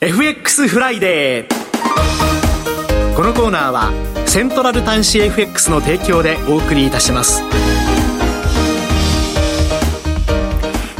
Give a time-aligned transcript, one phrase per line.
[0.00, 3.90] FX フライデーこのコーナーは
[4.28, 7.42] セントラル短資 FX の提供でお送りいたします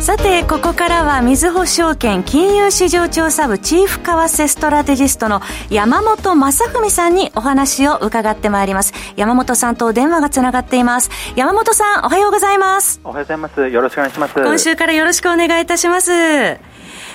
[0.00, 8.94] さて、ここからは、みずほ証券金融市場調査部チーフ為替ストラテジストの山本雅文さんにお話を伺ってまいります。
[9.16, 11.10] 山本さんと電話がつながっています。
[11.34, 13.00] 山本さん、おはようございます。
[13.02, 13.68] おはようございます。
[13.68, 14.34] よろしくお願いします。
[14.34, 16.12] 今週からよろしくお願いいたします。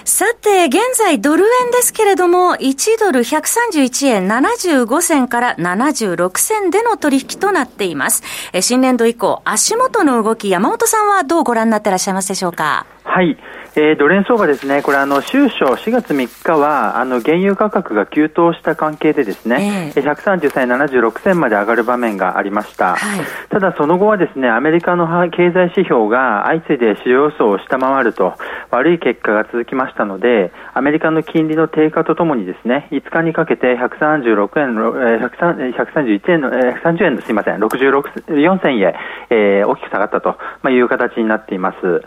[0.03, 8.23] さて、現在ドル円ですけれども、1ドル131円75銭から76銭での取引となっています。
[8.61, 12.85] 新年度以降、足元の動き、山本さんはどうご覧になってらっしゃいますでしょうか？
[13.03, 13.37] はい。
[13.73, 22.97] えー、ドル円相場ですね、これあの、週初4月3日は、あの、原油価格が急騰した関係でですね、えー、133円76銭まで上がる場面がありました。
[22.97, 28.33] はい、ただその後はですね、アメリカの経済指標が相次いで市場予想を下回ると、
[28.71, 38.95] 悪い結果が続きましたので、アメリカの金利の低下とともにですね、5日にかけて136円、131円の、130円のすみません、66、4銭へ、
[39.29, 42.01] えー、大きく下がったと、まあ、いう形になっています。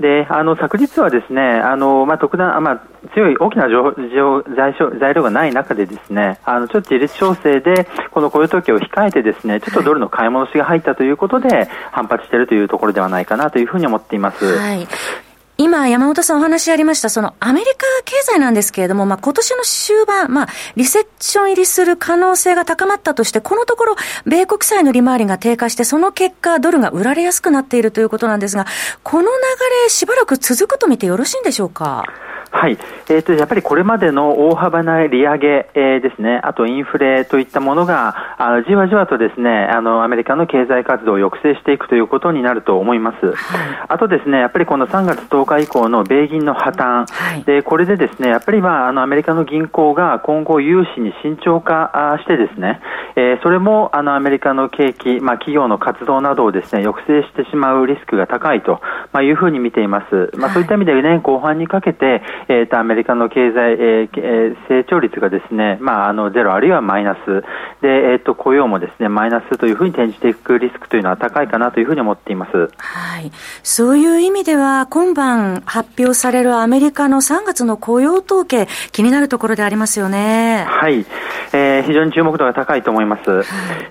[0.00, 2.82] で、あの、昨日はですね、あの、まあ、特段、まあ、
[3.14, 14.44] 強い大きな材材料がない中でですね、あの、ちょっと自立調整で、この雇用統計を控えてですね、ちょっとドルの買い戻しが入ったということで、反発しているというところではないかなというふうに思っています。
[14.58, 14.86] はい
[15.62, 17.72] 今、山本さんお話ありました、そのアメリカ
[18.04, 23.96] 経済なんですけれども、まあ、今年の終盤、まあ、リセッション入りする可能性が高まったとして、このところ、
[24.26, 28.66] 米国債の利回りが低下して、その結果、ドルが売られやすくなっているということなんですが、
[29.04, 29.28] この流
[29.84, 32.04] れ、しばらく続くと見てよろしいんでしょうか？
[32.52, 43.26] はい、えーと、やっぱりこれまでの大幅な利上げ、えー、ですね、あとインフレといったものが、あのじわじわとですね、あのアメリカの経済活動を抑制していくということになると思います。
[43.26, 43.34] はい、
[43.88, 52.80] あとですね、やっぱりこの3月10日以降の米銀の破綻、はい、でこれでですね、やっぱりまああのアメリカの銀行が今後融資に慎重化してですね、
[53.16, 58.80] えー、それもあのアメリカの景気、まあ企業の活動などをですね抑制してしまうリスクが高いと、
[59.12, 60.30] まあ、いうふうに見ています。
[60.36, 67.42] まあそういった意味で年後半にかけて、えー、とアメリカの経済、えー、成長率がですね、まあ、あのゼロあるいはマイナス
[67.80, 72.70] で、えー、と雇用もですねマイナスというふうに転じていくリスクというのは高いかなというふうに思っています。
[72.78, 73.30] はい、
[73.62, 80.64] そういう意味では今晩発表されるアメリカの3月の雇用統計気になるところでありますよね。
[80.66, 81.04] はい、
[81.52, 83.30] えー、非常に注目度が高いと思います。
[83.30, 83.44] はい、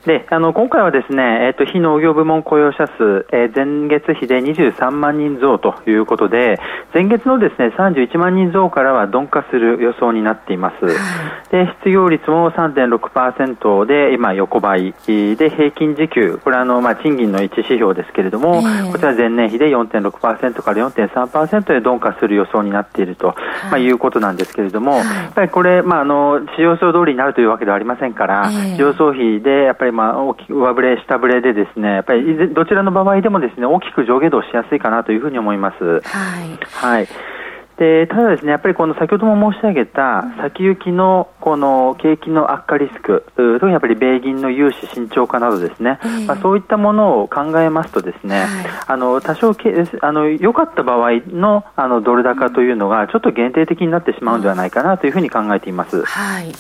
[0.08, 6.60] で、あの今回はですね、えっ、ー、と非農業部門雇用者数、えー、前月比で23万人増ということで、
[6.94, 10.88] 前月のですね31万人増からは鈍化する予想になっています。
[11.52, 23.36] で、失業率も3.6%で今横ばいで平均時給、これはあのまあ賃金の一指標ですけれども、こちら前年比で4.6%から4.3%で鈍化する予想になっていると、
[23.70, 36.02] まあいうことなんですけれども、やっぱりこれまああの市場予想通りになるというわけではありませんから、市場予想比でやっぱりまあ大きく上振れ下振れでですね、やっぱりどちらの場合でもですね大きく上下動しやすいかなというふうに思います。
[36.02, 36.60] はい。
[36.72, 37.08] はい
[37.82, 48.46] でただですね、やっぱりこの先ほども申し上げた先行きのこの景気の悪化リスク、特にやっぱり米銀の融資慎重化などですね、まあ、そういったものを考えますとですね、
[48.86, 56.04] あの多少けあの良かった場合のあのドル高というのがちょっと限定的になってしまうんではないかなというふうに考えています。
[56.04, 56.52] はい。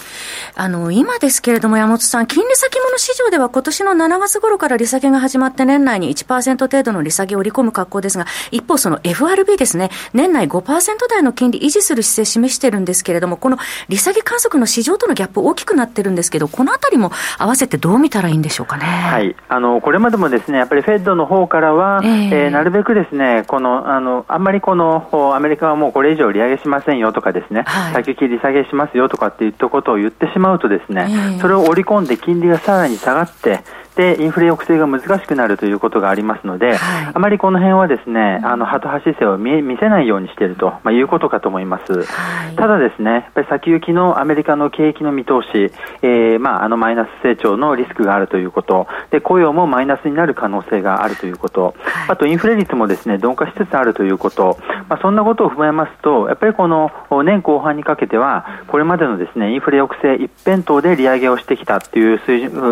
[0.56, 13.58] あの今ですけれども山本さん、金利先物市場では今年の7月頃から利下げが始まって年内に1%程度の利下げを織り込む格好ですが、一方その FRB ですね、年内5%台の金利維持する姿勢示してるんですけれども、この
[13.90, 18.86] 利下げ観測の市場とのギャップ大きくなってるんですけど、このあたりも合わせてどう見たらいいんでしょうかね？
[18.86, 19.36] はい。
[19.48, 33.60] あの、これまでもですね、やっぱりフェッドの方からは、えー、えー、なるべくですね、この、あの、あんまりこの、アメリカはもうこれ以上利上げしませんよとかですね、はい、先行き利下げしますよとかっていったことを言ってしまうとですね、えー、それを織り込んで金利がさらに下がって、
[33.96, 42.04] でインフレ抑制が難しくなるということがありますので、はい、あまりこの辺はですね、あの、ハト派姿勢を見見せないようにしていると、まあ、いうことかと思います。
[42.04, 45.72] はい、ただですね、やっぱり先行きのアメリカの景気の見通し、
[46.02, 51.76] えー、まあ、あの、マイナス成長のリスクがあるということ、で、雇用もマイナスになる可能性があるということ、はい、
[52.10, 54.58] あとインフレ率もですね、鈍化しつつあるということ、
[54.90, 56.92] まあ、そんなことを踏まえますと、やっぱりこの
[57.24, 62.20] 年後半にかけては、これまでのですね、インフレ抑制一辺倒で利上げをしてきたという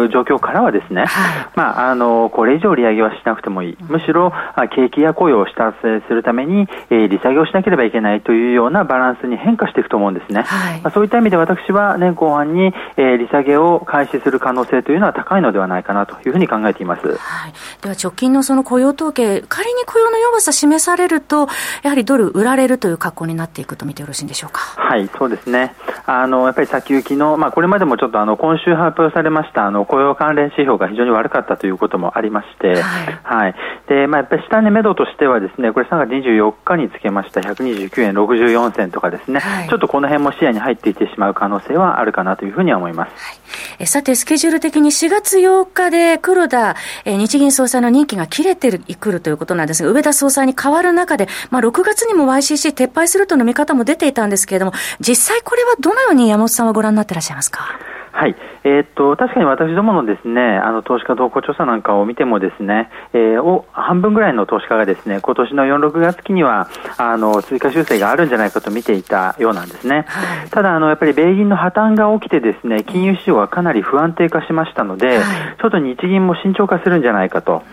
[0.10, 4.32] 状況からはですね、はい、まあ、あのこれ以上利上げはしなくてもいい、むしろ
[4.76, 21.48] 景気や雇用を下支えするために、えー、利下げをしなければいけないというようなバランスに変化していくと思うんですね、はい、まあ、そういった意味で私は年後半に、えー、利下げを開始する可能性というのは高いのではないかなというふうに考えています、はい、では直近のその雇用統計、仮に雇用の弱さ示されると、
[21.84, 24.60] やはりドル売られるという格好になっていくと見てよろしいんでしょうか？
[24.78, 25.74] はい、そうですね。
[26.06, 33.56] あのやっぱり先行きの、まあ、これまでもちょっとあの今週発表されましたあの雇用関連指標が非常に悪かったということもありまして、はい、はい、
[33.88, 43.10] でまあ、やっぱり下値目処としてはですねこれ3月24日につけました129円64銭とかですね、はい、ちょっとこの辺も視野に入っていってしまう可能性はあるかなというふうには思います。
[43.10, 43.38] はい、
[43.80, 46.76] えさて、スケジュール的に4月8日で黒田、
[47.06, 57.99] え日銀総裁の任期が切れてくるということなんですが、上田総裁に変わる中で、まあ、6月にも YCC 撤廃するとの見方も出ていたんですけれども、実際これはどのように山本さんはご覧になってらっしゃいますか？
[58.12, 70.06] はい、えー、っと確かに私どものですねあの投資家動向調査なんかを見てもですね、えー、お半分ぐらいの投資家がですね今年の4、6月期にはあの追加修正があるんじゃないかと見ていたようなんですね。
[70.08, 75.18] はい、ただあのやっぱり米銀の破綻が起きてですね金融市場はかなり不安定化しましたので、はい、
[75.62, 77.64] ちょっと日銀も慎重化するんじゃないかと。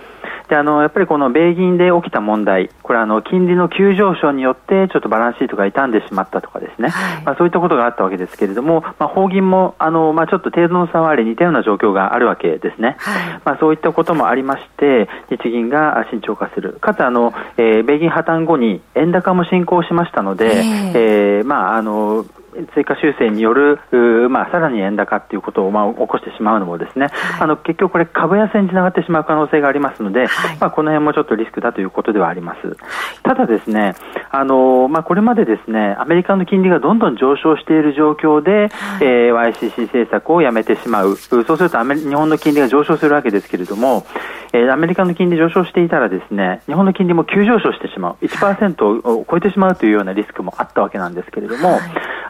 [0.48, 22.24] であのやっぱりこの米銀で起きた問題、これあの金利の急上昇によってちょっとバランスシートが傷んでしまったとかですね、はい、まあ、そういったことがあったわけですけれども、まあ、法銀もあの、まあ、ちょっと程度の差はあり似たような状況があるわけですね、はい、まあ、そういったこともありまして、日銀が慎重化する、かつあの、えー、米銀破綻後に円高も進行しましたので、えー、えー、まああの
[22.74, 23.78] 追加修正による、
[24.30, 32.76] まあ、さらに円高ということを、まあ、起こしてしまうのもですね、はい、あの結局これ株安につながってしまう可能性がありますので、はい、まあ、この辺もちょっとリスクだということではあります。
[33.22, 33.94] ただですね、
[34.30, 41.16] あのまあ、これまでですね、アメリカの金利がどんどん上昇している状況で、はい、えー、YCC 政策をやめてしまう。
[41.16, 44.06] そうするとアメ日本の金利が上昇するわけですけれども、
[44.52, 48.24] えー、アメリカの金利上昇していたらですね、日本の金利も急上昇してしまう。
[48.24, 51.78] 1%を超えてしまうというようなリスクもあったわけなんですけれども、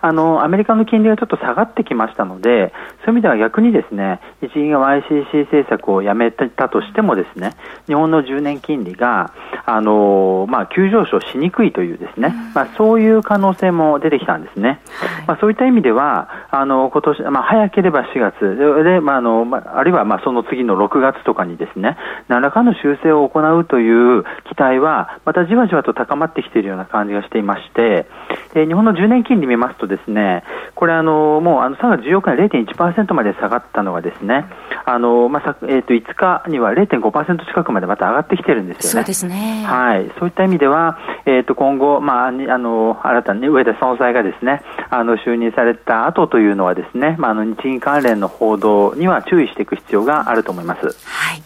[0.01, 2.73] あのアメリカの金利がちょっと下がってきましたので、
[3.05, 7.55] そういう意味では逆にですね日銀が YCC 政策をやめたとしても、ですね
[7.87, 9.33] 日本の10年金利が
[9.65, 14.81] あの、まあ、急上昇しにくいというですね、まあ、そういう可能性も出てきたんですね。
[15.27, 16.29] まあ、そういった意味では、
[16.61, 21.97] あの今年、まあ、早ければ4月で、まああのあるいはまあその次の6月とかにですね
[22.29, 28.07] 何らかの修正を行うという期待は、またじわじわと高まってきているような感じがしていまして、
[28.55, 30.45] 日本の10年金利見ますとですね、
[30.75, 34.47] これあのもうあの3月14日に0.1%まで下がったのがですね、
[34.85, 38.89] あのまあえっ、ー、と5日には0.5%近くまでまた上がってきてるんですよね。
[38.93, 39.65] そうですね。
[39.67, 50.87] はい、そういった意味では、えっ、ー、と今後まああの新たに、ね、上田総裁がですね、あの就任された後というのはですね、まああの日銀関連の報道には注意していく必要があると思います。
[50.87, 50.91] は
[51.35, 51.43] い。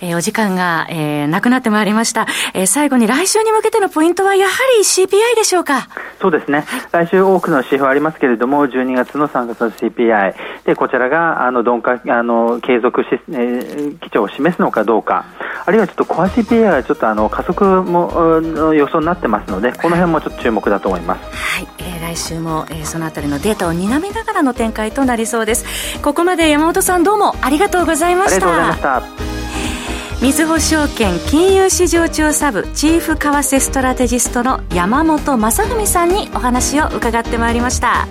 [0.00, 2.26] えー、お時間が、えー、なくなってまいりました。
[2.54, 5.88] えー、最後に来週に向けてのポイントはやはり CPI でしょうか？
[6.20, 6.64] そうですね。
[6.90, 10.34] 来週多くの指標ありますけれども、12月の3月の CPI
[10.64, 15.24] でこちらがあの鈍化あの継続し、えー、基調を示すのかどうか、
[15.64, 21.24] あるいはちょっとコア CPI がちょっとあの加速もの予想になってますので、この辺もちょっと注目だと思います。
[21.24, 25.64] はい、えー、来週も、えー、そのあたりのデータを睨みながらの展開となりそうです。
[26.00, 28.46] ここまで山本さんどうもありがとうございました。
[28.48, 30.22] ありがとうございました。
[30.22, 38.06] みずほ証券金融市場調査部チーフ為替ストラテジストの山本正文さんにお話を伺ってまいりました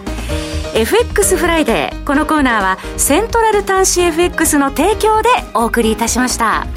[0.75, 6.68] FX フライデーこのコーナーはセントラル端子 FX の提供でお送りいたしました。